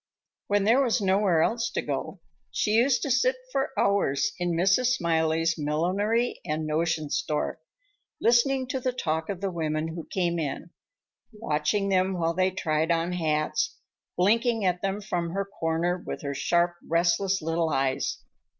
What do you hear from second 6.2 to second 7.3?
and notion